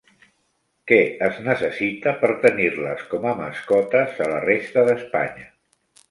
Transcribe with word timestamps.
Què 0.91 0.95
es 1.25 1.35
necessita 1.47 2.13
per 2.23 2.29
tenir-les 2.45 3.03
com 3.11 3.27
a 3.31 3.33
mascotes 3.41 4.17
a 4.27 4.31
la 4.31 4.39
resta 4.47 4.87
d'Espanya? 4.89 5.45